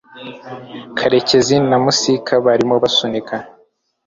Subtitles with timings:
[0.97, 3.35] karecyezi na Musika barimo basunika